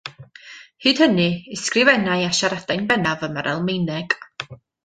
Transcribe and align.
Hyd 0.85 1.01
hynny, 1.05 1.27
ysgrifennai 1.57 2.25
a 2.31 2.33
siaradai'n 2.39 2.91
bennaf 2.93 3.29
yn 3.29 3.39
yr 3.43 3.55
Almaeneg. 3.55 4.19